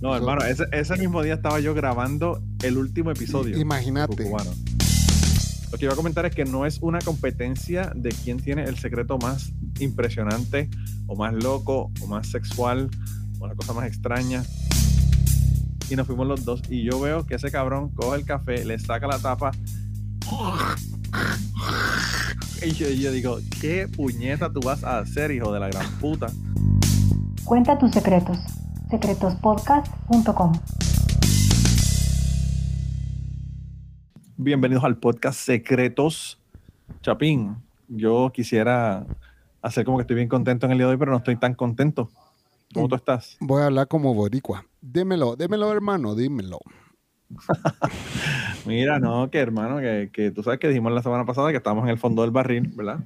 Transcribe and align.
No, 0.00 0.14
hermano, 0.14 0.44
ese, 0.44 0.64
ese 0.72 0.96
mismo 0.96 1.22
día 1.22 1.34
estaba 1.34 1.58
yo 1.60 1.74
grabando 1.74 2.42
el 2.62 2.76
último 2.76 3.10
episodio. 3.10 3.56
Imagínate. 3.58 4.30
Lo 5.72 5.78
que 5.78 5.84
iba 5.84 5.94
a 5.94 5.96
comentar 5.96 6.26
es 6.26 6.34
que 6.34 6.44
no 6.44 6.66
es 6.66 6.78
una 6.80 7.00
competencia 7.00 7.92
de 7.94 8.10
quién 8.10 8.38
tiene 8.38 8.64
el 8.64 8.78
secreto 8.78 9.18
más 9.18 9.52
impresionante, 9.80 10.70
o 11.06 11.16
más 11.16 11.34
loco, 11.34 11.90
o 12.00 12.06
más 12.06 12.28
sexual, 12.28 12.90
o 13.40 13.46
la 13.46 13.54
cosa 13.54 13.72
más 13.72 13.86
extraña. 13.86 14.44
Y 15.88 15.96
nos 15.96 16.06
fuimos 16.06 16.26
los 16.26 16.44
dos. 16.44 16.62
Y 16.68 16.84
yo 16.84 17.00
veo 17.00 17.26
que 17.26 17.36
ese 17.36 17.50
cabrón 17.50 17.90
coge 17.90 18.18
el 18.18 18.24
café, 18.24 18.64
le 18.64 18.78
saca 18.78 19.06
la 19.06 19.18
tapa. 19.18 19.52
Y 22.62 22.72
yo, 22.72 23.12
digo, 23.12 23.38
¿qué 23.60 23.86
puñeta 23.86 24.50
tú 24.50 24.60
vas 24.60 24.82
a 24.82 24.98
hacer, 24.98 25.30
hijo 25.30 25.52
de 25.52 25.60
la 25.60 25.68
gran 25.68 25.86
puta? 25.98 26.28
Cuenta 27.44 27.78
tus 27.78 27.90
secretos. 27.90 28.38
secretospodcast.com. 28.90 30.52
Bienvenidos 34.38 34.84
al 34.84 34.96
podcast 34.96 35.38
Secretos. 35.38 36.38
Chapín, 37.02 37.56
yo 37.88 38.32
quisiera 38.32 39.06
hacer 39.60 39.84
como 39.84 39.98
que 39.98 40.02
estoy 40.02 40.16
bien 40.16 40.28
contento 40.28 40.64
en 40.64 40.72
el 40.72 40.78
día 40.78 40.86
de 40.86 40.92
hoy, 40.92 40.98
pero 40.98 41.12
no 41.12 41.18
estoy 41.18 41.36
tan 41.36 41.54
contento. 41.54 42.08
¿Cómo 42.72 42.88
tú 42.88 42.94
estás? 42.94 43.36
Voy 43.38 43.62
a 43.62 43.66
hablar 43.66 43.86
como 43.86 44.14
boricua. 44.14 44.64
Dímelo, 44.80 45.36
dímelo 45.36 45.70
hermano, 45.70 46.14
dímelo. 46.14 46.58
Mira, 48.66 48.98
no, 48.98 49.30
que 49.30 49.38
hermano, 49.38 49.78
que, 49.78 50.10
que 50.12 50.30
tú 50.30 50.42
sabes 50.42 50.58
que 50.58 50.68
dijimos 50.68 50.92
la 50.92 51.02
semana 51.02 51.24
pasada 51.24 51.50
que 51.50 51.56
estábamos 51.58 51.84
en 51.84 51.90
el 51.90 51.98
fondo 51.98 52.22
del 52.22 52.30
barril, 52.30 52.68
¿verdad? 52.74 53.00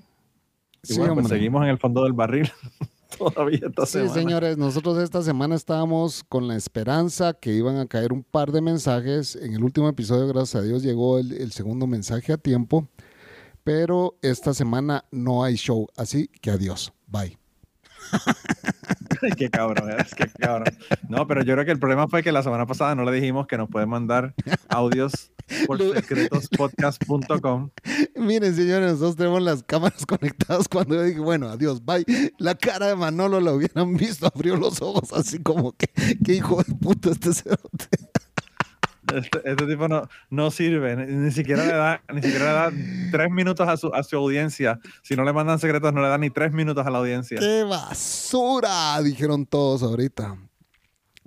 Y 0.82 0.94
Sí, 0.94 0.98
bueno, 0.98 1.14
pues 1.14 1.28
seguimos 1.28 1.62
en 1.62 1.68
el 1.70 1.78
fondo 1.78 2.04
del 2.04 2.12
barril 2.14 2.50
todavía 3.18 3.60
esta 3.68 3.84
Sí, 3.86 3.92
semana. 3.92 4.12
señores, 4.14 4.56
nosotros 4.58 4.98
esta 4.98 5.22
semana 5.22 5.54
estábamos 5.54 6.24
con 6.24 6.48
la 6.48 6.56
esperanza 6.56 7.34
que 7.34 7.52
iban 7.52 7.76
a 7.76 7.86
caer 7.86 8.12
un 8.12 8.22
par 8.22 8.50
de 8.52 8.60
mensajes. 8.62 9.36
En 9.36 9.52
el 9.54 9.62
último 9.62 9.88
episodio, 9.88 10.26
gracias 10.28 10.62
a 10.62 10.64
Dios, 10.64 10.82
llegó 10.82 11.18
el, 11.18 11.32
el 11.32 11.52
segundo 11.52 11.86
mensaje 11.86 12.32
a 12.32 12.38
tiempo. 12.38 12.88
Pero 13.62 14.16
esta 14.22 14.54
semana 14.54 15.04
no 15.10 15.44
hay 15.44 15.56
show, 15.56 15.86
así 15.96 16.28
que 16.41 16.50
adiós. 16.50 16.92
Bye. 17.06 17.36
qué 19.36 19.50
cabrón, 19.50 19.90
es 19.98 20.14
qué 20.14 20.28
cabrón. 20.28 20.74
No, 21.08 21.26
pero 21.26 21.42
yo 21.42 21.54
creo 21.54 21.64
que 21.64 21.72
el 21.72 21.78
problema 21.78 22.08
fue 22.08 22.22
que 22.22 22.32
la 22.32 22.42
semana 22.42 22.66
pasada 22.66 22.94
no 22.94 23.04
le 23.04 23.12
dijimos 23.12 23.46
que 23.46 23.56
nos 23.56 23.68
pueden 23.68 23.88
mandar 23.88 24.34
audios 24.68 25.32
por 25.66 25.78
secretospodcast.com. 25.78 27.70
Miren, 28.16 28.54
señores, 28.54 28.92
nosotros 28.92 29.16
tenemos 29.16 29.42
las 29.42 29.62
cámaras 29.62 30.06
conectadas 30.06 30.68
cuando 30.68 30.94
yo 30.94 31.02
dije, 31.02 31.20
bueno, 31.20 31.48
adiós, 31.48 31.84
bye. 31.84 32.04
La 32.38 32.54
cara 32.54 32.88
de 32.88 32.96
Manolo 32.96 33.41
la 33.41 33.52
hubieran 33.52 33.96
visto, 33.96 34.26
abrió 34.26 34.56
los 34.56 34.80
ojos 34.80 35.12
así 35.12 35.42
como 35.42 35.72
que, 35.72 35.88
qué 36.24 36.34
hijo 36.34 36.62
de 36.62 36.75
puta 36.75 37.10
este 37.10 37.32
cerote. 37.32 37.88
Este, 39.15 39.41
este 39.44 39.66
tipo 39.66 39.88
no, 39.88 40.09
no 40.31 40.50
sirve, 40.50 40.97
ni, 40.97 41.12
ni 41.15 41.31
siquiera 41.31 41.65
le 41.65 41.72
da, 41.72 42.03
ni 42.15 42.22
siquiera 42.22 42.44
le 42.47 42.53
da 42.53 43.10
tres 43.10 43.31
minutos 43.31 43.69
a 43.69 43.76
su, 43.76 43.88
a 43.94 44.03
su 44.03 44.16
audiencia. 44.16 44.78
Si 45.03 45.16
no 45.16 45.25
le 45.25 45.32
mandan 45.32 45.59
secretos, 45.59 45.93
no 45.93 46.00
le 46.03 46.09
da 46.09 46.19
ni 46.19 46.31
tres 46.31 46.53
minutos 46.53 46.87
a 46.87 46.91
la 46.91 46.98
audiencia. 46.98 47.38
¡Qué 47.38 47.65
basura! 47.65 49.00
Dijeron 49.03 49.47
todos 49.47 49.82
ahorita. 49.82 50.37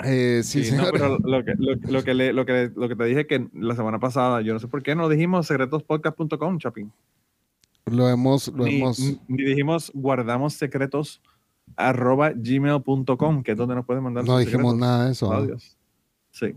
Eh, 0.03 0.41
sí, 0.43 0.63
Sí, 0.63 0.75
no, 0.75 0.85
pero 0.91 1.17
lo 1.19 1.43
que, 1.45 1.53
lo, 1.57 1.75
lo 1.75 2.03
que 2.03 2.13
le- 2.13 2.33
lo, 2.33 2.45
que, 2.45 2.71
lo 2.75 2.89
que 2.89 2.95
te 2.95 3.03
dije 3.05 3.27
que 3.27 3.47
la 3.53 3.75
semana 3.75 3.99
pasada, 3.99 4.41
yo 4.41 4.53
no 4.53 4.59
sé 4.59 4.67
por 4.67 4.81
qué 4.81 4.95
no 4.95 5.07
dijimos 5.07 5.45
secretospodcast.com, 5.47 6.57
Chapín. 6.57 6.91
Lo 7.85 8.09
hemos, 8.09 8.47
lo 8.47 8.63
Ni, 8.65 8.77
hemos. 8.77 8.99
ni 9.27 9.43
dijimos 9.43 9.91
guardamos 9.93 10.53
secretos 10.53 11.21
arroba 11.75 12.31
gmail.com, 12.35 13.43
que 13.43 13.51
es 13.51 13.57
donde 13.57 13.75
nos 13.75 13.85
pueden 13.85 14.03
mandar 14.03 14.23
No 14.25 14.37
dijimos 14.37 14.71
secretos, 14.73 14.79
nada 14.79 15.05
de 15.05 15.11
eso. 15.11 15.31
audios. 15.31 15.77
Sí. 16.31 16.55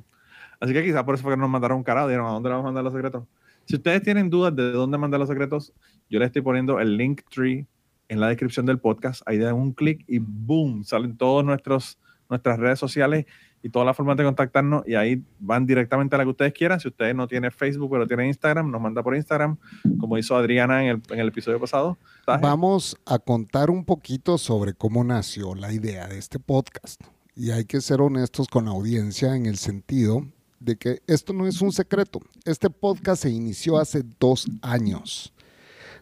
Así 0.61 0.73
que 0.73 0.83
quizá 0.85 1.05
por 1.05 1.15
eso 1.15 1.23
fue 1.25 1.35
que 1.35 1.39
nos 1.39 1.51
mandaron 1.51 1.79
un 1.79 1.85
carajo, 1.85 2.09
dijeron, 2.09 2.27
¿a 2.27 2.31
dónde 2.31 2.49
vamos 2.49 2.65
a 2.65 2.67
mandar 2.67 2.85
los 2.85 2.93
secretos? 2.93 3.25
Si 3.67 3.77
ustedes 3.77 4.03
tienen 4.03 4.31
dudas 4.31 4.55
de 4.55 4.71
dónde 4.71 4.97
mandar 4.97 5.19
los 5.19 5.29
secretos, 5.29 5.73
yo 6.09 6.19
les 6.19 6.27
estoy 6.27 6.43
poniendo 6.43 6.79
el 6.79 6.97
link 6.97 7.23
tree 7.29 7.67
en 8.09 8.21
la 8.21 8.29
descripción 8.29 8.65
del 8.65 8.79
podcast. 8.79 9.23
Ahí 9.27 9.39
dan 9.39 9.55
un 9.55 9.73
clic 9.73 10.05
y 10.07 10.19
boom, 10.21 10.85
salen 10.85 11.17
todas 11.17 11.45
nuestras 11.45 12.59
redes 12.59 12.79
sociales 12.79 13.27
y 13.63 13.69
todas 13.69 13.85
las 13.85 13.97
formas 13.97 14.17
de 14.17 14.23
contactarnos 14.23 14.87
y 14.87 14.95
ahí 14.95 15.21
van 15.41 15.67
directamente 15.67 16.15
a 16.15 16.19
la 16.19 16.25
que 16.25 16.31
ustedes 16.31 16.53
quieran. 16.53 16.79
Si 16.79 16.87
ustedes 16.87 17.17
no 17.17 17.27
tienen 17.27 17.51
Facebook 17.51 17.91
pero 17.91 18.07
tienen 18.07 18.27
Instagram, 18.29 18.71
nos 18.71 18.81
manda 18.81 19.03
por 19.03 19.17
Instagram, 19.17 19.57
como 19.99 20.17
hizo 20.17 20.37
Adriana 20.37 20.85
en 20.85 20.91
el, 20.91 21.03
en 21.11 21.19
el 21.19 21.29
episodio 21.29 21.59
pasado. 21.59 21.99
Vamos 22.27 22.97
a 23.05 23.19
contar 23.19 23.71
un 23.71 23.85
poquito 23.85 24.39
sobre 24.39 24.75
cómo 24.75 25.03
nació 25.03 25.57
la 25.57 25.73
idea 25.73 26.07
de 26.07 26.19
este 26.19 26.39
podcast. 26.39 27.03
Y 27.35 27.51
hay 27.51 27.65
que 27.65 27.81
ser 27.81 28.01
honestos 28.01 28.47
con 28.47 28.67
la 28.67 28.71
audiencia 28.71 29.35
en 29.35 29.47
el 29.47 29.57
sentido 29.57 30.25
de 30.61 30.77
que 30.77 31.03
esto 31.07 31.33
no 31.33 31.47
es 31.47 31.61
un 31.61 31.73
secreto. 31.73 32.21
Este 32.45 32.71
podcast 32.71 33.23
se 33.23 33.31
inició 33.31 33.79
hace 33.79 34.03
dos 34.19 34.47
años. 34.63 35.33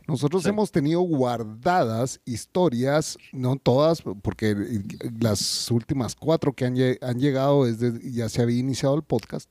Nosotros 0.06 0.42
Sí. 0.42 0.50
hemos 0.50 0.70
tenido 0.70 1.00
guardadas 1.00 2.20
historias, 2.26 3.16
no 3.32 3.56
todas, 3.56 4.02
porque 4.02 4.54
las 5.18 5.70
últimas 5.70 6.14
cuatro 6.14 6.52
que 6.52 6.66
han 6.66 7.18
llegado 7.18 7.64
desde 7.64 8.10
ya 8.12 8.28
se 8.28 8.42
había 8.42 8.58
iniciado 8.58 8.96
el 8.96 9.02
podcast, 9.02 9.50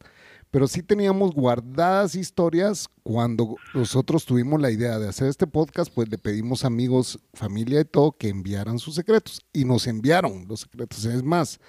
pero 0.51 0.67
sí 0.67 0.83
teníamos 0.83 1.31
guardadas 1.33 2.13
historias 2.13 2.87
cuando 3.01 3.55
nosotros 3.73 4.25
tuvimos 4.25 4.61
la 4.61 4.69
idea 4.69 4.99
de 4.99 5.09
hacer 5.09 5.27
este 5.27 5.47
podcast, 5.47 5.91
pues 5.91 6.07
le 6.09 6.19
pedimos 6.19 6.63
amigos, 6.65 7.17
familia 7.33 7.81
y 7.81 7.85
todo 7.85 8.11
que 8.11 8.29
enviaran 8.29 8.77
sus 8.77 8.93
secretos 8.93 9.41
y 9.53 9.65
nos 9.65 9.87
enviaron 9.87 10.47
los 10.47 10.59
secretos. 10.61 11.03
Es 11.05 11.23
más, 11.23 11.59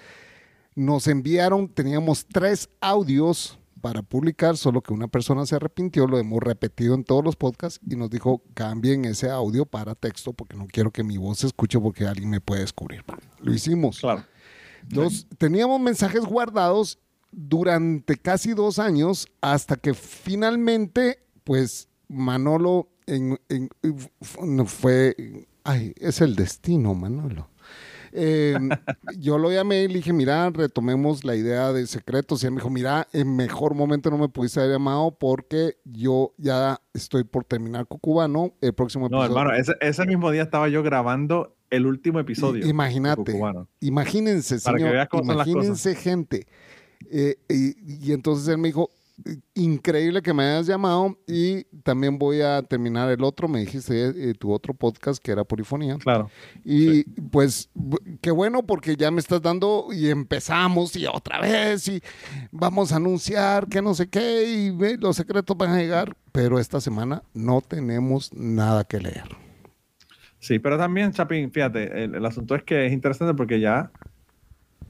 nos 0.75 1.07
enviaron, 1.07 1.67
teníamos 1.69 2.25
tres 2.27 2.69
audios 2.81 3.57
para 3.81 4.01
publicar, 4.01 4.57
solo 4.57 4.81
que 4.81 4.93
una 4.93 5.07
persona 5.07 5.45
se 5.45 5.55
arrepintió, 5.55 6.07
lo 6.07 6.17
hemos 6.17 6.41
repetido 6.41 6.95
en 6.95 7.03
todos 7.03 7.23
los 7.23 7.35
podcasts 7.35 7.79
y 7.87 7.95
nos 7.95 8.09
dijo 8.09 8.41
cambien 8.55 9.05
ese 9.05 9.29
audio 9.29 9.65
para 9.65 9.93
texto 9.95 10.33
porque 10.33 10.57
no 10.57 10.65
quiero 10.67 10.91
que 10.91 11.03
mi 11.03 11.17
voz 11.17 11.39
se 11.39 11.47
escuche 11.47 11.79
porque 11.79 12.05
alguien 12.07 12.29
me 12.31 12.41
puede 12.41 12.61
descubrir. 12.61 13.03
Lo 13.41 13.53
hicimos. 13.53 13.99
Claro. 13.99 14.23
Los, 14.89 15.27
teníamos 15.37 15.79
mensajes 15.79 16.21
guardados 16.25 16.97
durante 17.31 18.17
casi 18.17 18.53
dos 18.53 18.79
años 18.79 19.27
hasta 19.41 19.75
que 19.75 19.93
finalmente, 19.93 21.19
pues 21.43 21.87
Manolo 22.07 22.89
en- 23.05 23.37
fue, 24.65 25.15
ay, 25.63 25.93
es 25.97 26.21
el 26.21 26.35
destino, 26.35 26.93
Manolo. 26.95 27.49
Eh, 28.17 28.57
yo 29.19 29.37
lo 29.37 29.51
llamé 29.51 29.83
y 29.83 29.87
le 29.89 29.95
dije, 29.95 30.13
mira, 30.13 30.49
retomemos 30.49 31.23
la 31.25 31.35
idea 31.35 31.73
de 31.73 31.85
secretos. 31.87 32.41
Y 32.41 32.45
él 32.45 32.53
me 32.53 32.57
dijo, 32.57 32.69
mira, 32.69 33.07
en 33.13 33.35
mejor 33.35 33.75
momento 33.75 34.09
no 34.09 34.17
me 34.17 34.29
pudiste 34.29 34.59
haber 34.61 34.71
llamado 34.73 35.17
porque 35.19 35.77
yo 35.83 36.33
ya 36.37 36.79
estoy 36.93 37.23
por 37.25 37.43
terminar 37.43 37.87
con 37.87 37.99
Cubano. 37.99 38.53
El 38.61 38.73
próximo 38.73 39.09
No, 39.09 39.17
episodio. 39.23 39.39
hermano, 39.41 39.57
ese, 39.59 39.73
ese 39.81 40.05
mismo 40.05 40.31
día 40.31 40.43
estaba 40.43 40.69
yo 40.69 40.81
grabando 40.81 41.55
el 41.69 41.85
último 41.85 42.19
episodio. 42.19 42.65
Imagínate. 42.65 43.37
Imagínense, 43.81 44.59
Para 44.59 44.77
que 44.77 44.81
señor. 44.83 44.93
veas 44.95 45.09
cómo 45.09 45.23
son 45.25 45.37
las 45.37 45.47
imagínense, 45.47 45.95
gente. 45.95 46.47
Eh, 47.11 47.35
y, 47.49 48.07
y 48.09 48.13
entonces 48.13 48.47
él 48.47 48.57
me 48.57 48.69
dijo, 48.69 48.89
increíble 49.53 50.21
que 50.21 50.33
me 50.33 50.43
hayas 50.43 50.67
llamado 50.67 51.17
y 51.27 51.63
también 51.83 52.17
voy 52.17 52.41
a 52.41 52.61
terminar 52.63 53.09
el 53.09 53.23
otro, 53.23 53.47
me 53.47 53.59
dijiste 53.59 54.29
eh, 54.29 54.33
tu 54.33 54.51
otro 54.51 54.73
podcast 54.73 55.23
que 55.23 55.31
era 55.31 55.43
Polifonía. 55.43 55.97
Claro. 55.97 56.29
Y 56.63 57.03
pues 57.03 57.69
qué 58.21 58.31
bueno 58.31 58.63
porque 58.63 58.95
ya 58.95 59.11
me 59.11 59.19
estás 59.19 59.41
dando 59.41 59.87
y 59.91 60.09
empezamos 60.09 60.95
y 60.95 61.05
otra 61.05 61.39
vez 61.39 61.87
y 61.87 62.01
vamos 62.51 62.91
a 62.91 62.97
anunciar 62.97 63.67
que 63.67 63.81
no 63.81 63.93
sé 63.93 64.09
qué 64.09 64.43
y 64.43 64.97
los 64.97 65.15
secretos 65.15 65.57
van 65.57 65.71
a 65.71 65.77
llegar, 65.77 66.15
pero 66.31 66.59
esta 66.59 66.81
semana 66.81 67.23
no 67.33 67.61
tenemos 67.61 68.33
nada 68.33 68.83
que 68.83 68.99
leer. 68.99 69.45
Sí, 70.39 70.59
pero 70.59 70.77
también, 70.77 71.11
Chapín, 71.11 71.51
fíjate, 71.51 72.03
el, 72.03 72.13
el 72.15 72.25
asunto 72.25 72.53
es 72.53 72.63
que 72.63 72.85
es 72.85 72.93
interesante 72.93 73.33
porque 73.33 73.59
ya, 73.59 73.91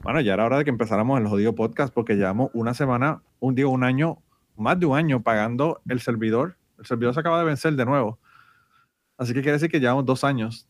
bueno, 0.06 0.20
ya 0.20 0.34
era 0.34 0.44
hora 0.44 0.58
de 0.58 0.64
que 0.64 0.70
empezáramos 0.70 1.20
el 1.20 1.26
jodido 1.26 1.54
podcast 1.54 1.92
porque 1.92 2.14
llevamos 2.14 2.50
una 2.54 2.74
semana, 2.74 3.22
un 3.40 3.54
digo, 3.54 3.70
un 3.70 3.82
año, 3.84 4.18
más 4.56 4.78
de 4.78 4.86
un 4.86 4.96
año 4.96 5.22
pagando 5.22 5.80
el 5.88 6.00
servidor. 6.00 6.56
El 6.78 6.86
servidor 6.86 7.12
se 7.14 7.20
acaba 7.20 7.38
de 7.40 7.44
vencer 7.44 7.74
de 7.74 7.84
nuevo. 7.84 8.18
Así 9.18 9.32
que 9.34 9.40
quiere 9.40 9.52
decir 9.54 9.70
que 9.70 9.80
llevamos 9.80 10.04
dos 10.04 10.22
años 10.24 10.68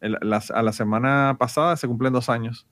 el- 0.00 0.16
a 0.32 0.62
la 0.62 0.72
semana 0.72 1.36
pasada 1.38 1.76
se 1.76 1.86
cumplen 1.86 2.12
dos 2.12 2.28
años. 2.28 2.66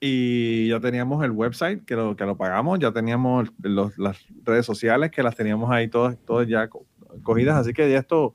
Y 0.00 0.68
ya 0.68 0.80
teníamos 0.80 1.22
el 1.24 1.30
website 1.30 1.84
que 1.84 1.94
lo, 1.94 2.16
que 2.16 2.24
lo 2.26 2.36
pagamos, 2.36 2.78
ya 2.80 2.90
teníamos 2.92 3.50
las 3.96 4.26
redes 4.44 4.66
sociales 4.66 5.10
que 5.10 5.22
las 5.22 5.36
teníamos 5.36 5.70
ahí 5.70 5.88
todas, 5.88 6.18
todas 6.26 6.48
ya 6.48 6.68
co- 6.68 6.84
cogidas. 7.22 7.56
Así 7.56 7.72
que 7.72 7.88
ya 7.90 7.98
esto 7.98 8.34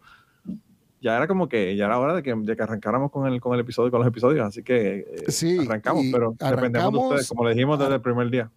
ya 1.01 1.15
era 1.17 1.27
como 1.27 1.47
que 1.47 1.75
ya 1.75 1.85
era 1.85 1.99
hora 1.99 2.15
de 2.15 2.23
que, 2.23 2.33
de 2.35 2.55
que 2.55 2.63
arrancáramos 2.63 3.11
con 3.11 3.27
el, 3.31 3.39
con 3.39 3.53
el 3.53 3.59
episodio, 3.59 3.91
con 3.91 3.99
los 3.99 4.07
episodios. 4.07 4.45
Así 4.45 4.63
que 4.63 4.99
eh, 4.99 5.31
Sí, 5.31 5.57
arrancamos, 5.59 6.05
pero 6.11 6.31
dependemos 6.31 6.71
de 6.71 6.79
arrancamos- 6.79 7.05
ustedes, 7.09 7.27
como 7.29 7.45
le 7.47 7.53
dijimos 7.53 7.79
desde 7.79 7.95
el 7.95 8.01
primer 8.01 8.29
día. 8.31 8.51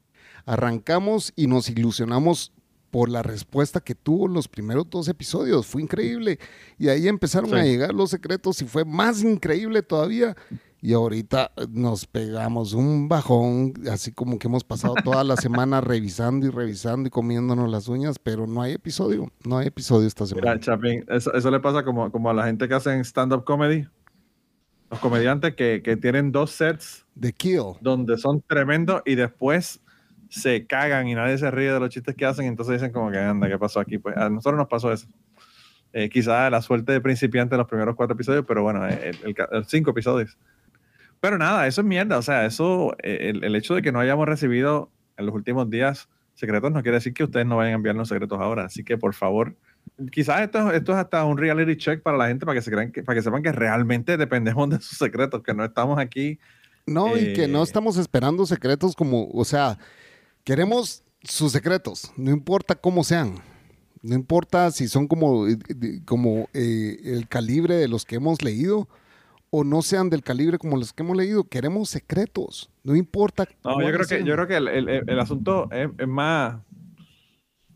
Arrancamos 0.46 1.32
y 1.36 1.46
nos 1.46 1.68
ilusionamos 1.68 2.52
por 2.90 3.08
la 3.08 3.22
respuesta 3.22 3.80
que 3.80 3.94
tuvo 3.94 4.26
los 4.26 4.48
primeros 4.48 4.88
dos 4.90 5.06
episodios. 5.08 5.66
Fue 5.66 5.80
increíble. 5.82 6.38
Y 6.78 6.88
ahí 6.88 7.06
empezaron 7.06 7.50
Sí. 7.50 7.56
a 7.56 7.62
llegar 7.62 7.94
los 7.94 8.10
secretos 8.10 8.60
y 8.62 8.64
fue 8.66 8.84
más 8.84 9.22
increíble 9.22 9.82
todavía. 9.82 10.36
Y 10.82 10.94
ahorita 10.94 11.52
nos 11.70 12.06
pegamos 12.06 12.72
un 12.72 13.06
bajón, 13.08 13.74
así 13.90 14.12
como 14.12 14.38
que 14.38 14.46
hemos 14.48 14.64
pasado 14.64 14.94
toda 15.04 15.24
la 15.24 15.36
semana 15.36 15.80
revisando 15.82 16.46
y 16.46 16.50
revisando 16.50 17.06
y 17.08 17.10
comiéndonos 17.10 17.70
las 17.70 17.86
uñas, 17.88 18.18
pero 18.18 18.46
no 18.46 18.62
hay 18.62 18.72
episodio. 18.72 19.30
No 19.44 19.58
hay 19.58 19.66
episodio 19.66 20.06
esta 20.08 20.24
semana. 20.26 20.52
Mira, 20.52 20.60
Chapín, 20.60 21.04
eso, 21.08 21.32
eso 21.34 21.50
le 21.50 21.60
pasa 21.60 21.84
como, 21.84 22.10
como 22.10 22.30
a 22.30 22.34
la 22.34 22.46
gente 22.46 22.66
que 22.66 22.74
hacen 22.74 23.00
stand-up 23.04 23.44
comedy. 23.44 23.86
Los 24.90 24.98
comediantes 25.00 25.54
que, 25.54 25.82
que 25.84 25.96
tienen 25.96 26.32
dos 26.32 26.50
sets 26.50 27.04
The 27.20 27.32
Kill. 27.32 27.74
donde 27.80 28.16
son 28.18 28.42
tremendos 28.42 29.02
y 29.04 29.14
después 29.14 29.80
se 30.30 30.66
cagan 30.66 31.06
y 31.08 31.14
nadie 31.14 31.36
se 31.38 31.50
ríe 31.50 31.72
de 31.72 31.78
los 31.78 31.90
chistes 31.90 32.14
que 32.16 32.24
hacen, 32.24 32.46
entonces 32.46 32.74
dicen 32.80 32.90
como 32.92 33.10
que 33.10 33.18
anda, 33.18 33.48
¿qué 33.48 33.58
pasó 33.58 33.80
aquí? 33.80 33.98
Pues 33.98 34.16
a 34.16 34.28
nosotros 34.30 34.56
nos 34.58 34.68
pasó 34.68 34.92
eso. 34.92 35.06
Eh, 35.92 36.08
quizá 36.08 36.48
la 36.50 36.62
suerte 36.62 36.92
de 36.92 37.00
principiante 37.00 37.54
en 37.54 37.58
los 37.58 37.68
primeros 37.68 37.94
cuatro 37.96 38.14
episodios, 38.14 38.44
pero 38.48 38.62
bueno, 38.62 38.86
el, 38.86 39.16
el 39.24 39.34
ca- 39.34 39.48
el 39.52 39.64
cinco 39.66 39.90
episodios. 39.90 40.38
Pero 41.20 41.38
nada, 41.38 41.66
eso 41.66 41.82
es 41.82 41.86
mierda, 41.86 42.18
o 42.18 42.22
sea, 42.22 42.46
eso, 42.46 42.96
eh, 43.02 43.30
el, 43.30 43.44
el 43.44 43.54
hecho 43.56 43.74
de 43.74 43.82
que 43.82 43.92
no 43.92 44.00
hayamos 44.00 44.26
recibido 44.26 44.90
en 45.16 45.26
los 45.26 45.34
últimos 45.34 45.68
días 45.68 46.08
secretos 46.34 46.72
no 46.72 46.82
quiere 46.82 46.96
decir 46.96 47.12
que 47.12 47.24
ustedes 47.24 47.44
no 47.46 47.58
vayan 47.58 47.72
a 47.72 47.76
enviarnos 47.76 48.08
secretos 48.08 48.40
ahora, 48.40 48.64
así 48.64 48.82
que 48.82 48.96
por 48.96 49.14
favor, 49.14 49.54
quizás 50.10 50.40
esto, 50.40 50.72
esto 50.72 50.92
es 50.92 50.98
hasta 50.98 51.24
un 51.24 51.36
reality 51.36 51.76
check 51.76 52.02
para 52.02 52.16
la 52.16 52.28
gente, 52.28 52.46
para 52.46 52.58
que, 52.58 52.62
se 52.62 52.70
crean 52.70 52.90
que, 52.90 53.02
para 53.02 53.16
que 53.16 53.22
sepan 53.22 53.42
que 53.42 53.52
realmente 53.52 54.16
dependemos 54.16 54.70
de 54.70 54.80
sus 54.80 54.96
secretos, 54.96 55.42
que 55.42 55.52
no 55.52 55.64
estamos 55.64 55.98
aquí 55.98 56.38
No, 56.86 57.16
y 57.16 57.34
que 57.34 57.46
no 57.46 57.60
Eh, 57.60 57.64
estamos 57.64 57.98
esperando 57.98 58.46
secretos 58.46 58.96
como, 58.96 59.28
o 59.28 59.44
sea, 59.44 59.78
queremos 60.44 61.04
sus 61.22 61.52
secretos, 61.52 62.10
no 62.16 62.30
importa 62.30 62.74
cómo 62.74 63.04
sean. 63.04 63.34
No 64.02 64.14
importa 64.14 64.70
si 64.70 64.88
son 64.88 65.06
como, 65.06 65.46
eh, 65.46 65.58
como 66.06 66.48
eh, 66.54 66.98
el 67.04 67.28
calibre 67.28 67.74
de 67.74 67.86
los 67.86 68.06
que 68.06 68.16
hemos 68.16 68.42
leído 68.42 68.88
o 69.50 69.64
no 69.64 69.82
sean 69.82 70.10
del 70.10 70.22
calibre 70.22 70.58
como 70.58 70.76
los 70.76 70.92
que 70.92 71.02
hemos 71.02 71.16
leído. 71.16 71.44
Queremos 71.44 71.88
secretos. 71.90 72.70
No 72.84 72.94
importa. 72.94 73.46
No, 73.64 73.80
yo 73.82 73.88
creo 73.92 74.06
que, 74.06 74.24
yo 74.24 74.34
creo 74.34 74.46
que 74.46 74.56
el, 74.56 74.68
el- 74.68 74.88
el- 74.88 75.10
el 75.10 75.20
asunto 75.20 75.68
es, 75.72 75.88
es 75.98 76.08
más. 76.08 76.60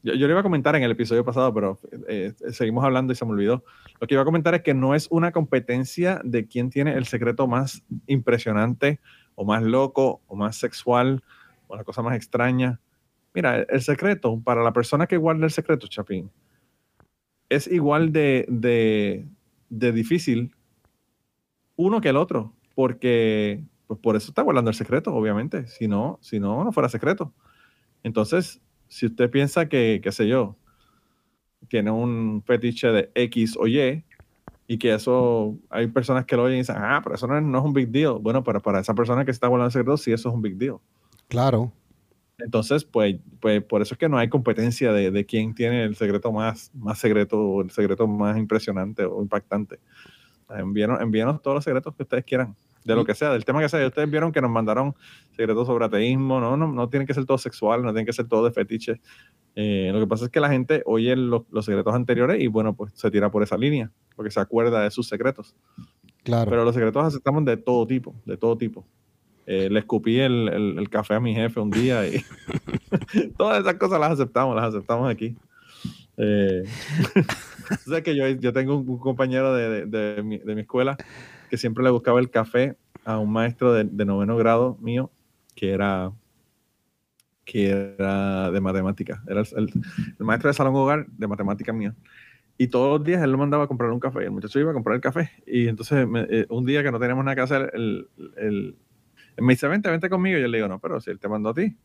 Yo, 0.03 0.12
yo 0.15 0.26
lo 0.26 0.32
iba 0.32 0.41
a 0.41 0.44
comentar 0.44 0.76
en 0.76 0.82
el 0.82 0.91
episodio 0.91 1.25
pasado, 1.25 1.53
pero 1.55 1.79
eh, 2.09 2.32
seguimos 2.53 2.85
hablando 2.85 3.12
y 3.12 3.17
se 3.17 3.25
me 3.25 3.32
olvidó. 3.32 3.65
Lo 4.00 4.06
que 4.06 4.15
iba 4.15 4.23
a 4.23 4.26
comentar 4.26 4.55
es 4.55 4.62
que 4.62 4.75
no 4.75 4.94
es 4.94 5.09
una 5.11 5.32
competencia 5.32 6.21
de 6.25 6.47
quién 6.47 6.69
tiene 6.71 6.93
el 6.94 7.06
secreto 7.06 7.47
más 7.47 7.82
impresionante, 8.06 9.00
o 9.35 9.44
más 9.44 9.62
loco, 9.62 10.20
o 10.27 10.37
más 10.37 10.56
sexual, 10.56 11.23
o 11.69 11.77
la 11.77 11.85
cosa 11.85 12.03
más 12.03 12.15
extraña. 12.17 12.81
Mira, 13.32 13.56
el, 13.56 13.67
el 13.70 13.81
secreto, 13.82 14.38
para 14.44 14.62
la 14.62 14.73
persona 14.73 15.06
que 15.06 15.17
guarda 15.17 15.44
el 15.47 15.50
secreto, 15.50 15.87
Chapín, 15.88 16.31
es 17.49 17.67
igual 17.67 18.12
de, 18.12 18.44
de, 18.49 19.27
de 19.70 19.93
difícil 19.93 20.55
uno 21.76 22.00
que 22.00 22.11
el 22.11 22.17
otro, 22.17 22.53
porque 22.75 23.62
pues 23.87 24.00
por 24.00 24.17
eso 24.17 24.31
está 24.31 24.43
guardando 24.43 24.71
el 24.71 24.76
secreto, 24.76 25.15
obviamente. 25.15 25.67
Si 25.67 25.88
no, 25.88 26.19
si 26.23 26.41
no, 26.41 26.65
no 26.65 26.73
fuera 26.73 26.88
secreto. 26.88 27.32
Entonces, 28.03 28.61
si 28.88 29.06
usted 29.06 29.31
piensa 29.31 29.69
que, 29.69 30.00
qué 30.03 30.12
sé 30.12 30.29
yo, 30.29 30.56
tiene 31.69 31.91
un 31.91 32.43
fetiche 32.44 32.88
de 32.88 33.11
X 33.15 33.56
o 33.59 33.67
Y, 33.67 34.05
y 34.67 34.79
que 34.79 34.94
eso, 34.94 35.59
hay 35.69 35.87
personas 35.88 36.25
que 36.25 36.37
lo 36.37 36.44
oyen 36.44 36.56
y 36.56 36.61
dicen, 36.61 36.76
ah, 36.79 37.00
pero 37.03 37.17
eso 37.17 37.26
no 37.26 37.37
es, 37.37 37.44
no 37.44 37.59
es 37.59 37.65
un 37.65 37.73
big 37.73 37.88
deal. 37.88 38.19
Bueno, 38.20 38.43
pero 38.43 38.61
para 38.61 38.81
esa 38.81 38.94
persona 38.94 39.25
que 39.25 39.31
está 39.31 39.47
guardando 39.49 39.67
el 39.67 39.73
secreto, 39.73 39.97
sí, 39.97 40.12
eso 40.12 40.29
es 40.31 40.35
un 40.35 40.43
big 40.43 40.56
deal. 40.56 40.77
Claro. 41.29 41.73
Entonces, 42.38 42.85
pues, 42.85 43.17
pues 43.41 43.62
por 43.62 43.82
eso 43.82 43.94
es 43.94 43.99
que 43.99 44.09
no 44.09 44.19
hay 44.19 44.29
competencia 44.29 44.93
de, 44.93 45.11
de 45.11 45.27
quién 45.27 45.55
tiene 45.55 45.85
el 45.85 45.97
secreto 45.97 46.32
más, 46.32 46.70
más 46.75 46.99
secreto 46.99 47.38
o 47.38 47.62
el 47.62 47.70
secreto 47.70 48.06
más 48.06 48.37
impresionante 48.38 49.05
o 49.05 49.23
impactante. 49.23 49.79
Envíenos, 50.50 51.00
envíenos 51.00 51.41
todos 51.43 51.55
los 51.56 51.64
secretos 51.64 51.94
que 51.94 52.02
ustedes 52.02 52.25
quieran, 52.25 52.55
de 52.85 52.94
lo 52.94 53.05
que 53.05 53.14
sea, 53.14 53.31
del 53.32 53.44
tema 53.44 53.61
que 53.61 53.69
sea. 53.69 53.87
Ustedes 53.87 54.11
vieron 54.11 54.31
que 54.32 54.41
nos 54.43 54.50
mandaron 54.50 54.94
secretos 55.31 55.67
sobre 55.67 55.85
ateísmo, 55.87 56.38
no, 56.41 56.56
no, 56.56 56.69
no 56.69 56.88
tienen 56.88 57.06
que 57.06 57.14
ser 57.14 57.25
todo 57.25 57.38
sexual, 57.38 57.82
no 57.82 57.88
tienen 57.91 58.06
que 58.06 58.12
ser 58.12 58.29
todo 58.29 58.44
de 58.44 58.50
fetiche. 58.52 59.00
Eh, 59.56 59.91
lo 59.93 60.00
que 60.00 60.06
pasa 60.06 60.25
es 60.26 60.31
que 60.31 60.41
la 60.41 60.50
gente 60.50 60.82
oye 60.85 61.14
lo- 61.17 61.46
los 61.50 61.64
secretos 61.64 61.94
anteriores 61.94 62.43
y 62.43 62.46
bueno, 62.49 62.75
pues 62.75 62.93
se 62.94 63.11
tira 63.11 63.31
por 63.31 63.43
esa 63.43 63.56
línea, 63.56 63.91
porque 64.17 64.31
se 64.31 64.41
acuerda 64.41 64.82
de 64.82 64.91
sus 64.91 65.08
secretos. 65.08 65.55
Claro. 66.25 66.50
Pero 66.50 66.64
los 66.64 66.75
secretos 66.75 67.05
aceptamos 67.05 67.44
de 67.44 67.56
todo 67.56 67.87
tipo, 67.87 68.14
de 68.25 68.37
todo 68.37 68.56
tipo. 68.58 68.85
Eh, 69.46 69.69
le 69.70 69.79
escupí 69.81 70.19
el, 70.20 70.49
el- 70.49 70.79
el 70.79 70.88
café 70.91 71.14
a 71.14 71.20
mi 71.20 71.35
jefe 71.35 71.61
un 71.61 71.70
día 71.70 72.06
y 72.08 72.23
todas 73.37 73.61
esas 73.61 73.75
cosas 73.75 74.00
las 74.00 74.12
aceptamos, 74.12 74.56
las 74.56 74.67
aceptamos 74.75 75.11
aquí. 75.11 75.37
Eh, 76.16 76.64
o 77.87 77.90
sea 77.90 78.02
que 78.02 78.14
yo, 78.16 78.28
yo 78.28 78.52
tengo 78.52 78.76
un, 78.76 78.88
un 78.88 78.99
compañero 78.99 79.55
de, 79.55 79.87
de- 79.87 80.14
de 80.16 80.22
mi, 80.22 80.38
de 80.38 80.55
mi 80.55 80.61
escuela 80.62 80.96
que 81.50 81.56
siempre 81.56 81.84
le 81.84 81.90
buscaba 81.90 82.20
el 82.20 82.31
café 82.31 82.76
a 83.05 83.19
un 83.19 83.32
maestro 83.32 83.72
de, 83.72 83.84
noveno 84.05 84.37
grado 84.37 84.76
mío 84.81 85.11
que 85.55 85.72
era 85.72 86.12
que 87.44 87.69
era 87.99 88.50
de 88.50 88.61
matemáticas. 88.61 89.20
Era 89.28 89.40
el, 89.43 89.46
el- 89.56 89.72
el 90.19 90.26
maestro 90.26 90.49
de 90.49 90.55
salón 90.55 90.75
hogar 90.76 91.06
de 91.08 91.26
matemáticas 91.26 91.75
mío. 91.75 91.94
Y 92.56 92.69
todos 92.69 92.99
los 92.99 93.06
días 93.06 93.22
él 93.22 93.32
lo 93.32 93.38
mandaba 93.38 93.64
a 93.64 93.69
comprar 93.69 93.90
un 93.90 94.00
café. 94.00 94.25
El 94.25 94.31
muchacho 94.31 94.60
iba 94.60 94.70
a 94.70 94.75
comprar 94.75 94.94
el 94.96 95.02
café. 95.02 95.31
Y 95.46 95.69
entonces 95.69 96.06
me- 96.08 96.26
eh, 96.31 96.46
un 96.50 96.64
día 96.64 96.82
que 96.82 96.93
no 96.93 97.00
teníamos 97.00 97.25
nada 97.25 97.34
que 97.34 97.43
hacer, 97.43 97.70
el, 97.75 98.08
el- 98.37 98.76
él 99.37 99.44
me 99.44 99.55
dice, 99.55 99.69
vente, 99.69 99.90
vente 99.90 100.08
conmigo. 100.08 100.38
Y 100.38 100.43
yo 100.43 100.49
le 100.49 100.58
digo, 100.58 100.69
no, 100.69 100.78
pero 100.78 101.00
si 101.00 101.10
él 101.10 101.19
te 101.19 101.28
mandó 101.28 101.50
a 101.50 101.55
ti. 101.55 101.76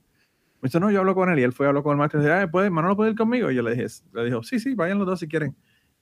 Me 0.62 0.68
dice, 0.68 0.80
no, 0.80 0.92
yo 0.92 1.00
hablo 1.00 1.16
con 1.16 1.30
él. 1.30 1.40
Y 1.40 1.44
él 1.44 1.54
fue 1.54 1.66
a 1.66 1.70
hablar 1.70 1.84
con 1.84 1.94
el 1.94 1.98
maestro 1.98 2.20
y 2.20 2.24
dice, 2.24 2.34
ah, 2.34 2.50
¿puede, 2.52 2.70
Manolo 2.70 2.96
puede 2.96 3.12
ir 3.12 3.18
conmigo? 3.18 3.50
Y 3.50 3.56
yo 3.56 3.62
le 3.64 3.76
dije, 3.76 3.88
le 4.14 4.26
dijo, 4.26 4.44
sí, 4.44 4.60
sí, 4.60 4.74
vayan 4.76 4.98
los 4.98 5.08
dos 5.08 5.20
si 5.20 5.28
quieren. 5.28 5.56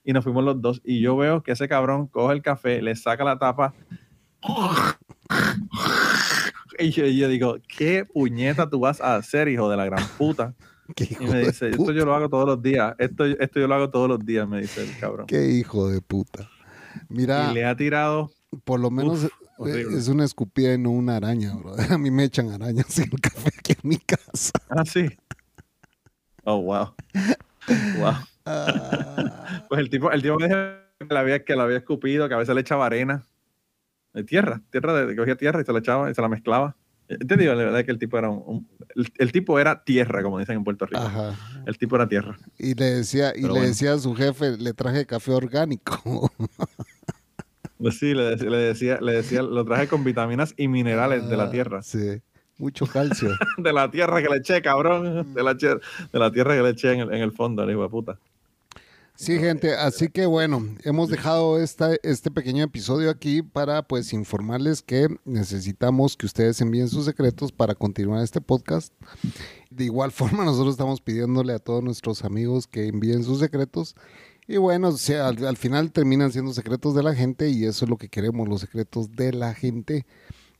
Y 0.04 0.12
nos 0.12 0.24
fuimos 0.24 0.44
los 0.44 0.60
dos. 0.60 0.80
Y 0.84 1.00
yo 1.00 1.16
veo 1.16 1.42
que 1.42 1.52
ese 1.52 1.68
cabrón 1.68 2.06
coge 2.08 2.34
el 2.34 2.42
café, 2.42 2.82
le 2.82 2.96
saca 2.96 3.24
la 3.24 3.38
tapa. 3.38 3.74
Y 6.78 6.90
yo, 6.90 7.06
yo 7.06 7.28
digo, 7.28 7.56
¿qué 7.76 8.04
puñeta 8.04 8.68
tú 8.70 8.80
vas 8.80 9.00
a 9.00 9.16
hacer, 9.16 9.48
hijo 9.48 9.68
de 9.68 9.76
la 9.76 9.84
gran 9.84 10.04
puta? 10.16 10.54
Y 10.96 11.26
me 11.26 11.40
dice, 11.40 11.68
esto 11.68 11.92
yo 11.92 12.06
lo 12.06 12.14
hago 12.14 12.30
todos 12.30 12.46
los 12.46 12.62
días. 12.62 12.94
Esto, 12.98 13.26
esto 13.26 13.60
yo 13.60 13.68
lo 13.68 13.74
hago 13.74 13.90
todos 13.90 14.08
los 14.08 14.24
días, 14.24 14.48
me 14.48 14.62
dice 14.62 14.82
el 14.82 14.98
cabrón. 14.98 15.26
Qué 15.26 15.50
hijo 15.50 15.90
de 15.90 16.00
puta. 16.00 16.48
Mira, 17.10 17.50
Y 17.50 17.54
le 17.56 17.66
ha 17.66 17.76
tirado. 17.76 18.30
por 18.64 18.80
lo 18.80 18.90
menos 18.90 19.24
Uf, 19.24 19.30
horrible. 19.58 19.96
es 19.98 20.08
una 20.08 20.24
escupida 20.24 20.74
y 20.74 20.78
no 20.78 20.90
una 20.90 21.16
araña, 21.16 21.54
bro. 21.54 21.74
A 21.90 21.98
mí 21.98 22.10
me 22.10 22.24
echan 22.24 22.50
arañas 22.50 22.98
en 22.98 23.10
el 23.12 23.20
café 23.20 23.50
aquí 23.58 23.72
en 23.72 23.88
mi 23.88 23.98
casa. 23.98 24.52
Ah, 24.70 24.84
sí. 24.84 25.06
Oh, 26.44 26.62
wow. 26.62 26.94
Wow. 27.98 28.14
Ah, 28.46 29.64
Pues 29.68 29.80
el 29.80 29.90
tipo, 29.90 30.10
el 30.10 30.22
tipo 30.22 30.36
me 30.38 30.46
dijo 30.48 30.56
que 30.98 31.14
la 31.14 31.20
había, 31.20 31.44
que 31.44 31.54
la 31.56 31.64
había 31.64 31.76
escupido, 31.78 32.28
que 32.28 32.34
a 32.34 32.38
veces 32.38 32.54
le 32.54 32.60
echaba 32.62 32.86
arena. 32.86 33.24
De 34.14 34.24
tierra, 34.24 34.62
tierra 34.70 34.94
de, 34.94 35.08
que 35.08 35.16
cogía 35.16 35.36
tierra 35.36 35.60
y 35.60 35.64
se 35.64 35.72
la 35.72 35.78
echaba 35.80 36.10
y 36.10 36.14
se 36.14 36.22
la 36.22 36.28
mezclaba. 36.28 36.74
Eh, 37.08 37.18
Te 37.18 37.36
digo, 37.36 37.52
la 37.54 37.64
verdad 37.64 37.80
es 37.80 37.86
que 37.86 37.92
el 37.92 37.98
tipo 37.98 38.16
era 38.18 38.30
un, 38.30 38.42
un- 38.46 38.68
el, 38.96 39.12
el 39.18 39.32
tipo 39.32 39.58
era 39.58 39.84
tierra, 39.84 40.22
como 40.22 40.38
dicen 40.38 40.56
en 40.56 40.64
Puerto 40.64 40.86
Rico. 40.86 40.98
ajá. 41.00 41.34
El 41.66 41.76
tipo 41.76 41.96
era 41.96 42.08
tierra. 42.08 42.38
Y 42.58 42.74
le 42.74 42.86
decía, 42.86 43.32
y 43.36 43.42
le 43.42 43.48
bueno. 43.50 43.66
decía 43.66 43.92
a 43.92 43.98
su 43.98 44.14
jefe, 44.14 44.56
le 44.56 44.72
traje 44.72 45.04
café 45.04 45.32
orgánico. 45.32 46.32
Pues 47.78 47.98
Sí, 47.98 48.12
le, 48.14 48.24
decía- 48.36 48.50
le 48.50 48.56
decía, 48.58 48.98
le 49.00 49.12
decía, 49.12 49.42
lo 49.42 49.64
traje 49.64 49.88
con 49.88 50.04
vitaminas 50.04 50.52
y 50.56 50.68
minerales 50.68 51.28
de 51.28 51.36
la 51.36 51.44
Ah, 51.44 51.50
tierra. 51.50 51.82
Sí. 51.82 52.20
Mucho 52.58 52.86
calcio. 52.86 53.30
De 53.58 53.72
la 53.72 53.88
tierra 53.90 54.20
que 54.20 54.28
le 54.28 54.38
eché, 54.38 54.60
cabrón. 54.62 55.32
De 55.32 55.42
la, 55.44 55.56
che- 55.56 55.76
de 56.12 56.18
la 56.18 56.32
tierra 56.32 56.56
que 56.56 56.62
le 56.62 56.70
eché 56.70 56.92
en 56.92 57.00
el, 57.00 57.12
en 57.14 57.22
el 57.22 57.30
fondo, 57.32 57.62
el 57.62 57.70
hijo 57.70 57.88
puta. 57.88 58.18
Sí, 59.14 59.36
gente, 59.38 59.74
así 59.74 60.08
que 60.10 60.26
bueno, 60.26 60.64
hemos 60.84 61.08
dejado 61.08 61.60
esta, 61.60 61.90
este 62.04 62.30
pequeño 62.30 62.62
episodio 62.62 63.10
aquí 63.10 63.42
para 63.42 63.82
pues 63.82 64.12
informarles 64.12 64.80
que 64.80 65.08
necesitamos 65.24 66.16
que 66.16 66.26
ustedes 66.26 66.60
envíen 66.60 66.88
sus 66.88 67.04
secretos 67.04 67.50
para 67.50 67.74
continuar 67.74 68.22
este 68.22 68.40
podcast. 68.40 68.92
De 69.70 69.84
igual 69.84 70.12
forma, 70.12 70.44
nosotros 70.44 70.74
estamos 70.74 71.00
pidiéndole 71.00 71.52
a 71.52 71.58
todos 71.58 71.82
nuestros 71.82 72.24
amigos 72.24 72.66
que 72.68 72.86
envíen 72.86 73.24
sus 73.24 73.40
secretos. 73.40 73.96
Y 74.48 74.56
bueno, 74.56 74.88
al, 75.22 75.46
al 75.46 75.56
final 75.58 75.92
terminan 75.92 76.32
siendo 76.32 76.54
secretos 76.54 76.94
de 76.94 77.02
la 77.02 77.14
gente 77.14 77.50
y 77.50 77.66
eso 77.66 77.84
es 77.84 77.90
lo 77.90 77.98
que 77.98 78.08
queremos, 78.08 78.48
los 78.48 78.62
secretos 78.62 79.14
de 79.14 79.34
la 79.34 79.52
gente. 79.54 80.06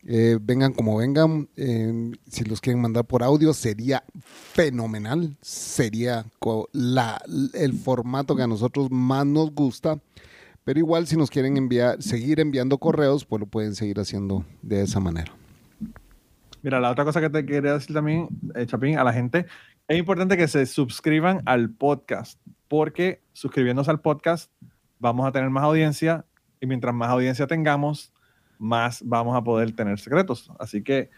Eh, 0.06 0.38
vengan 0.40 0.72
como 0.74 0.96
vengan, 0.96 1.48
eh, 1.56 2.12
si 2.30 2.44
los 2.44 2.60
quieren 2.60 2.80
mandar 2.80 3.04
por 3.04 3.22
audio 3.22 3.52
sería 3.52 4.04
fenomenal, 4.52 5.36
sería 5.40 6.24
el 7.54 7.72
formato 7.72 8.36
que 8.36 8.42
a 8.42 8.46
nosotros 8.46 8.90
más 8.90 9.26
nos 9.26 9.52
gusta, 9.52 9.98
Pero 10.64 10.78
igual 10.78 11.06
si 11.06 11.16
nos 11.16 11.30
quieren 11.30 11.56
enviar, 11.56 12.02
seguir 12.02 12.40
enviando 12.40 12.78
correos, 12.78 13.24
pues 13.24 13.40
lo 13.40 13.46
pueden 13.46 13.74
seguir 13.74 13.98
haciendo 13.98 14.44
de 14.60 14.82
esa 14.82 15.00
manera. 15.00 15.32
Mira, 16.62 16.78
la 16.78 16.90
otra 16.90 17.04
cosa 17.04 17.20
que 17.20 17.30
te 17.30 17.46
quería 17.46 17.74
decir 17.74 17.94
también, 17.94 18.28
eh, 18.54 18.66
Chapín, 18.66 18.98
a 18.98 19.04
la 19.04 19.12
gente, 19.12 19.46
es 19.88 19.98
importante 19.98 20.36
que 20.36 20.48
se 20.48 20.66
suscriban 20.66 21.40
al 21.46 21.70
podcast, 21.70 22.38
porque 22.68 23.22
suscribiéndose 23.32 23.90
al 23.90 24.02
podcast 24.02 24.52
vamos 24.98 25.26
a 25.26 25.32
tener 25.32 25.48
más 25.48 25.64
audiencia 25.64 26.26
y 26.60 26.66
mientras 26.66 26.94
más 26.94 27.08
audiencia 27.08 27.46
tengamos, 27.46 28.12
más 28.58 29.02
vamos 29.02 29.34
a 29.34 29.42
poder 29.42 29.74
tener 29.74 29.98
secretos. 29.98 30.52
Así 30.58 30.82
que 30.82 31.08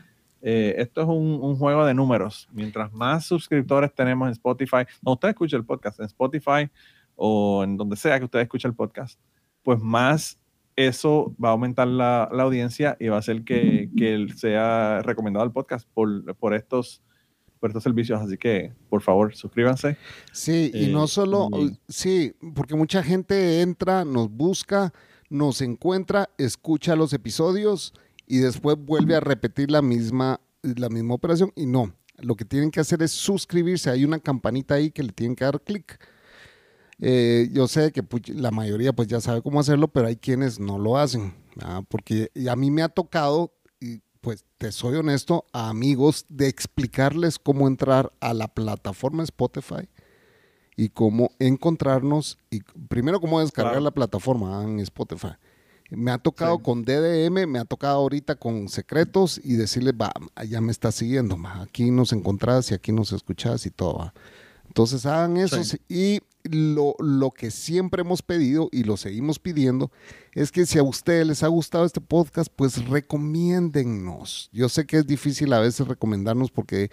eh, 0.40 0.76
esto 0.78 1.02
es 1.02 1.08
un, 1.08 1.56
juego 1.56 1.84
de 1.84 1.94
números. 1.94 2.48
Mientras 2.52 2.92
más 2.92 3.26
suscriptores 3.26 3.92
tenemos 3.92 4.28
en 4.28 4.32
Spotify, 4.32 4.84
no, 5.02 5.14
usted 5.14 5.30
escucha 5.30 5.56
el 5.56 5.64
podcast 5.64 5.98
en 5.98 6.06
Spotify 6.06 6.70
o 7.16 7.64
en 7.64 7.76
donde 7.76 7.96
sea 7.96 8.20
que 8.20 8.26
usted 8.26 8.38
escuche 8.38 8.68
el 8.68 8.74
podcast, 8.74 9.18
pues 9.64 9.80
más 9.80 10.38
eso 10.76 11.34
va 11.42 11.48
a 11.48 11.52
aumentar 11.52 11.88
la, 11.88 12.22
audiencia 12.22 12.96
y 13.00 13.08
va 13.08 13.16
a 13.16 13.18
hacer 13.18 13.42
que, 13.42 13.90
que 13.96 14.28
sea 14.36 15.02
recomendado 15.02 15.44
el 15.44 15.50
podcast 15.50 15.88
por, 15.92 16.36
por 16.36 16.54
estos 16.54 17.02
por 17.60 17.70
estos 17.70 17.82
servicios, 17.82 18.20
así 18.20 18.36
que 18.38 18.72
por 18.88 19.02
favor 19.02 19.34
suscríbanse. 19.34 19.96
Sí, 20.32 20.70
y 20.74 20.86
no 20.88 21.06
solo, 21.06 21.48
y- 21.58 21.78
sí, 21.88 22.34
porque 22.54 22.74
mucha 22.74 23.02
gente 23.02 23.60
entra, 23.60 24.04
nos 24.04 24.30
busca, 24.30 24.92
nos 25.28 25.60
encuentra, 25.60 26.30
escucha 26.38 26.96
los 26.96 27.12
episodios 27.12 27.92
y 28.26 28.38
después 28.38 28.76
vuelve 28.78 29.14
a 29.14 29.20
repetir 29.20 29.70
la 29.70 29.82
misma, 29.82 30.40
la 30.62 30.88
misma 30.88 31.14
operación 31.14 31.52
y 31.54 31.66
no. 31.66 31.94
Lo 32.18 32.34
que 32.34 32.44
tienen 32.44 32.70
que 32.70 32.80
hacer 32.80 33.02
es 33.02 33.12
suscribirse. 33.12 33.88
Hay 33.90 34.04
una 34.04 34.18
campanita 34.18 34.74
ahí 34.74 34.90
que 34.90 35.02
le 35.02 35.12
tienen 35.12 35.34
que 35.36 35.44
dar 35.44 35.60
clic. 35.62 35.98
Eh, 36.98 37.48
yo 37.52 37.66
sé 37.66 37.92
que 37.92 38.02
pues, 38.02 38.28
la 38.28 38.50
mayoría 38.50 38.92
pues 38.92 39.08
ya 39.08 39.20
sabe 39.20 39.40
cómo 39.42 39.60
hacerlo, 39.60 39.88
pero 39.88 40.06
hay 40.08 40.16
quienes 40.16 40.60
no 40.60 40.78
lo 40.78 40.98
hacen. 40.98 41.34
¿ah? 41.62 41.82
Porque 41.88 42.30
a 42.50 42.56
mí 42.56 42.70
me 42.70 42.82
ha 42.82 42.88
tocado, 42.90 43.54
pues 44.20 44.44
te 44.58 44.72
soy 44.72 44.96
honesto, 44.96 45.46
a 45.52 45.68
amigos 45.70 46.26
de 46.28 46.48
explicarles 46.48 47.38
cómo 47.38 47.66
entrar 47.68 48.12
a 48.20 48.34
la 48.34 48.48
plataforma 48.48 49.22
Spotify 49.24 49.88
y 50.76 50.90
cómo 50.90 51.30
encontrarnos 51.38 52.38
y 52.50 52.60
primero 52.88 53.20
cómo 53.20 53.40
descargar 53.40 53.72
Claro. 53.74 53.84
la 53.84 53.90
plataforma 53.92 54.60
ah, 54.60 54.64
en 54.64 54.80
Spotify. 54.80 55.32
Me 55.90 56.10
ha 56.12 56.18
tocado 56.18 56.56
Sí. 56.58 56.62
con 56.62 56.84
DDM, 56.84 57.46
me 57.46 57.58
ha 57.58 57.64
tocado 57.64 57.96
ahorita 57.98 58.36
con 58.36 58.68
secretos 58.68 59.40
y 59.42 59.54
decirles, 59.54 59.94
va, 60.00 60.12
ya 60.48 60.60
me 60.60 60.70
está 60.70 60.92
siguiendo, 60.92 61.36
ma, 61.36 61.62
aquí 61.62 61.90
nos 61.90 62.12
encontrás 62.12 62.70
y 62.70 62.74
aquí 62.74 62.92
nos 62.92 63.12
escuchás 63.12 63.66
y 63.66 63.70
todo. 63.70 63.98
va". 63.98 64.14
Entonces 64.70 65.04
hagan 65.04 65.36
eso 65.36 65.62
Sí. 65.64 65.78
y 65.88 66.20
lo, 66.44 66.94
lo 67.00 67.32
que 67.32 67.50
siempre 67.50 68.02
hemos 68.02 68.22
pedido 68.22 68.68
y 68.72 68.84
lo 68.84 68.96
seguimos 68.96 69.38
pidiendo 69.38 69.90
es 70.32 70.52
que 70.52 70.64
si 70.64 70.78
a 70.78 70.82
ustedes 70.82 71.26
les 71.26 71.42
ha 71.42 71.48
gustado 71.48 71.84
este 71.84 72.00
podcast, 72.00 72.50
pues 72.54 72.86
recomiéndennos. 72.88 74.48
Yo 74.52 74.68
sé 74.68 74.86
que 74.86 74.98
es 74.98 75.06
difícil 75.06 75.52
a 75.52 75.58
veces 75.58 75.86
recomendarnos 75.88 76.50
porque 76.50 76.90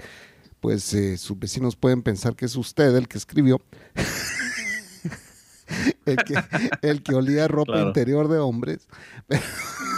pues 0.59 0.91
eh, 0.95 1.17
sus 1.17 1.37
vecinos 1.39 1.75
pueden 1.75 2.01
pensar 2.01 2.35
que 2.35 2.45
es 2.45 2.55
usted 2.55 2.93
el 2.95 3.07
que 3.07 3.19
escribió. 3.19 3.61
el, 6.05 6.17
que, 6.17 6.35
el 6.81 7.03
que 7.03 7.13
olía 7.15 7.47
ropa 7.47 7.73
Claro. 7.73 7.87
interior 7.89 8.27
de 8.27 8.39
hombres. 8.39 8.87
Pero, 9.27 9.43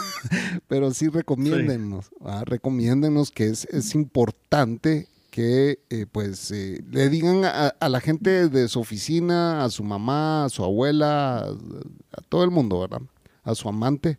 pero 0.68 0.94
sí 0.94 1.08
recomiéndennos. 1.08 2.10
ah, 2.26 2.44
recomiéndennos 2.46 3.32
que 3.32 3.48
es, 3.48 3.66
es 3.72 3.96
importante 3.96 5.08
que 5.40 5.80
eh, 5.90 6.06
pues 6.12 6.52
eh, 6.52 6.84
le 6.92 7.08
digan 7.08 7.46
a, 7.46 7.68
a 7.70 7.88
la 7.88 8.02
gente 8.02 8.50
de 8.50 8.68
su 8.68 8.82
oficina, 8.82 9.64
a 9.64 9.70
su 9.70 9.86
mamá, 9.86 10.44
a 10.44 10.50
su 10.50 10.66
abuela, 10.66 11.38
a, 11.38 11.44
a 11.48 12.22
todo 12.28 12.44
el 12.44 12.52
mundo, 12.52 12.82
¿verdad? 12.82 13.00
A 13.46 13.56
su 13.56 13.70
amante. 13.70 14.18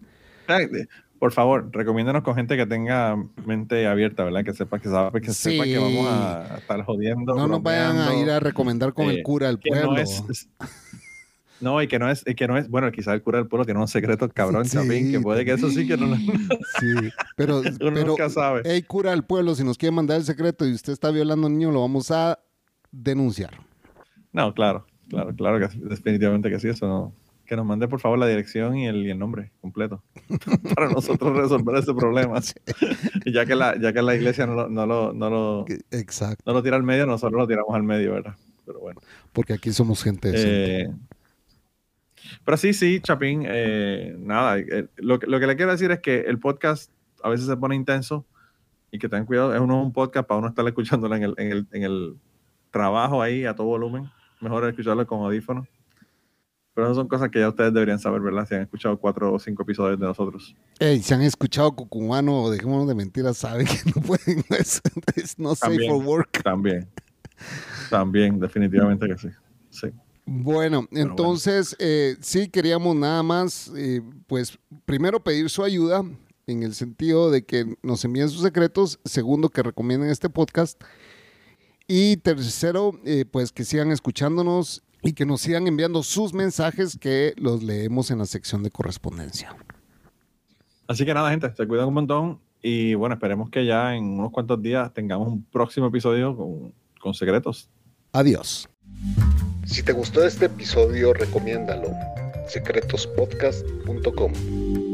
Por 1.19 1.33
favor, 1.33 1.69
recomiéndanos 1.73 2.23
con 2.23 2.35
gente 2.37 2.57
que 2.57 2.65
tenga 2.65 3.23
mente 3.45 3.87
abierta, 3.87 4.25
¿verdad? 4.25 4.43
Que 4.45 4.55
sepa 4.55 4.79
que 4.79 4.89
sabe, 4.89 5.21
que 5.21 5.31
sepa 5.35 5.65
Sí. 5.65 5.73
que 5.73 5.79
vamos 5.79 6.07
a 6.09 6.57
estar 6.57 6.83
jodiendo. 6.85 7.35
No 7.35 7.47
nos 7.47 7.63
vayan 7.63 7.99
a 7.99 8.15
ir 8.15 8.31
a 8.31 8.41
recomendar 8.41 8.95
con 8.95 9.11
el 9.11 9.19
eh, 9.19 9.23
cura 9.23 9.49
del 9.49 9.59
pueblo. 9.59 9.93
no 9.93 9.99
es- 9.99 10.49
no, 11.61 11.81
y 11.83 11.89
que 11.89 11.99
no 11.99 12.11
es, 12.11 12.23
y 12.27 12.35
que 12.35 12.47
no 12.49 12.57
es, 12.57 12.69
bueno, 12.69 12.91
quizás 12.93 13.15
el 13.15 13.23
cura 13.23 13.39
del 13.39 13.49
pueblo 13.49 13.65
tiene 13.65 13.79
unos 13.79 13.91
secretos 13.91 14.31
cabrón, 14.33 14.65
Sí. 14.65 14.77
Chapín, 14.77 15.11
que 15.13 15.21
puede 15.21 15.45
que 15.45 15.53
eso 15.53 15.69
sí 15.71 15.87
que 15.87 15.97
no, 15.97 16.17
Sí, 16.81 16.87
pero, 17.37 17.63
nunca 18.07 18.29
sabe. 18.29 18.63
hey, 18.65 18.83
cura 18.83 19.11
del 19.11 19.23
pueblo, 19.25 19.55
si 19.55 19.65
nos 19.65 19.77
quiere 19.79 19.95
mandar 19.95 20.17
el 20.19 20.25
secreto 20.25 20.67
y 20.67 20.73
usted 20.73 20.93
está 20.93 21.11
violando 21.11 21.47
a 21.47 21.51
un 21.51 21.59
niño, 21.59 21.71
lo 21.71 21.81
vamos 21.81 22.11
a 22.11 22.39
denunciar. 22.91 23.59
No, 24.33 24.55
claro, 24.55 24.87
claro, 25.09 25.35
claro 25.35 25.59
que 25.61 25.69
sí, 25.69 25.81
definitivamente 25.83 26.51
que 26.51 26.61
sí, 26.61 26.69
eso 26.69 26.87
no. 26.87 27.15
Que 27.47 27.57
nos 27.57 27.67
mande 27.67 27.89
por 27.89 27.99
favor 27.99 28.17
la 28.17 28.29
dirección 28.29 28.77
y 28.79 28.87
el, 28.87 29.05
y 29.05 29.11
el 29.11 29.19
nombre 29.19 29.51
completo 29.61 30.05
para 30.77 30.89
nosotros 30.89 31.37
resolver 31.37 31.83
ese 31.83 31.93
problema. 31.95 32.39
Y 33.25 33.33
ya 33.33 33.45
que 33.45 33.57
la, 33.57 33.77
ya 33.77 33.93
que 33.93 34.03
la 34.03 34.15
iglesia 34.15 34.47
no 34.47 34.55
lo, 34.55 34.69
no 34.69 34.87
lo, 34.87 35.13
no 35.13 35.29
lo, 35.31 35.65
Exacto, 35.91 36.45
no 36.47 36.53
lo 36.53 36.63
tira 36.63 36.77
al 36.77 36.85
medio, 36.85 37.07
nosotros 37.07 37.37
lo 37.37 37.49
tiramos 37.49 37.75
al 37.75 37.83
medio, 37.83 38.13
¿verdad? 38.13 38.37
Pero 38.65 38.79
bueno. 38.79 39.01
porque 39.33 39.55
aquí 39.55 39.73
somos 39.73 40.01
gente 40.05 40.31
decente. 40.31 40.97
Pero 42.45 42.57
sí, 42.57 42.73
sí, 42.73 43.01
Chapín, 43.01 43.45
eh, 43.47 44.15
nada, 44.19 44.59
eh, 44.59 44.87
lo, 44.97 45.19
que- 45.19 45.27
lo 45.27 45.39
que 45.41 45.47
le 45.47 45.57
quiero 45.57 45.73
decir 45.73 45.91
es 45.91 46.01
que 46.01 46.21
el 46.21 46.39
podcast 46.39 46.91
a 47.23 47.29
veces 47.29 47.47
se 47.47 47.57
pone 47.57 47.75
intenso 47.77 48.25
y 48.91 48.99
que 48.99 49.09
tengan 49.09 49.27
cuidado, 49.27 49.55
es 49.55 49.61
uno 49.61 49.83
un 49.83 49.93
podcast 49.93 50.27
para 50.29 50.39
uno 50.39 50.49
estar 50.49 50.67
escuchándolo 50.67 51.15
en 51.15 51.23
el, 51.23 51.35
en 51.39 51.53
el, 51.53 51.67
en 51.73 51.83
el 51.85 52.17
trabajo 52.71 53.23
ahí 53.23 53.45
a 53.45 53.55
todo 53.55 53.67
volumen, 53.67 54.11
mejor 54.41 54.65
escucharlo 54.69 55.07
con 55.07 55.21
audífonos. 55.25 55.67
Pero 56.73 56.87
esas 56.87 56.97
son 56.97 57.09
cosas 57.09 57.31
que 57.31 57.41
ya 57.41 57.49
ustedes 57.49 57.75
deberían 57.75 57.99
saber, 57.99 58.21
¿verdad? 58.21 58.47
Si 58.49 58.55
han 58.55 58.63
escuchado 58.63 58.97
cuatro 58.97 59.33
o 59.33 59.39
cinco 59.41 59.65
episodios 59.65 59.99
de 59.99 60.07
nosotros. 60.07 60.55
Ey, 60.79 61.01
si 61.03 61.13
han 61.13 61.21
escuchado 61.23 61.73
Cucumano 61.75 62.45
o 62.45 62.51
dejémonos 62.51 62.87
de 62.87 62.95
mentiras, 62.95 63.37
saben 63.39 63.67
que 63.67 63.79
no 63.95 64.01
pueden, 64.01 64.45
es, 64.59 64.81
es 65.17 65.39
no 65.39 65.55
safe 65.57 65.89
for 65.89 66.03
work. 66.05 66.43
También, 66.45 66.89
también, 67.91 68.39
definitivamente 68.39 69.07
que 69.09 69.19
sí. 69.19 69.29
Sí. 69.71 69.89
Bueno, 70.33 70.87
entonces 70.93 71.75
eh, 71.81 72.15
sí 72.21 72.49
queríamos 72.49 72.95
nada 72.95 73.21
más, 73.25 73.69
eh, 73.77 74.01
pues 74.29 74.61
primero 74.85 75.25
pedir 75.25 75.51
su 75.51 75.65
ayuda 75.65 76.05
en 76.47 76.63
el 76.63 76.73
sentido 76.73 77.33
de 77.33 77.45
que 77.45 77.75
nos 77.83 78.05
envíen 78.05 78.29
sus 78.29 78.43
secretos, 78.43 79.01
segundo 79.05 79.49
que 79.49 79.65
recomienden 79.65 80.09
este 80.09 80.31
podcast 80.31 80.81
y 81.89 82.19
tercero, 82.19 82.93
eh, 83.05 83.25
pues 83.29 83.51
que 83.51 83.65
sigan 83.65 83.91
escuchándonos 83.91 84.85
y 85.03 85.15
que 85.15 85.27
nos 85.27 85.41
sigan 85.41 85.67
enviando 85.67 86.05
sus 86.05 86.33
mensajes 86.33 86.97
que 86.97 87.35
los 87.37 87.65
leemos 87.65 88.13
en 88.13 88.19
la 88.19 88.27
sección 88.27 88.63
de 88.63 88.71
correspondencia. 88.71 89.57
Así 90.87 91.05
que 91.05 91.13
nada, 91.13 91.29
gente, 91.31 91.53
se 91.53 91.67
cuidan 91.67 91.89
un 91.89 91.95
montón 91.95 92.41
y 92.63 92.95
bueno, 92.95 93.17
esperemos 93.17 93.51
que 93.51 93.67
ya 93.67 93.97
en 93.97 94.05
unos 94.05 94.31
cuantos 94.31 94.63
días 94.63 94.95
tengamos 94.95 95.27
un 95.27 95.43
próximo 95.43 95.89
episodio 95.89 96.37
con, 96.37 96.73
con 97.01 97.15
secretos. 97.15 97.69
Adiós. 98.13 98.69
Si 99.71 99.85
te 99.85 99.93
gustó 99.93 100.25
este 100.25 100.47
episodio, 100.47 101.13
recomiéndalo. 101.13 101.93
secretospodcast.com 102.49 104.90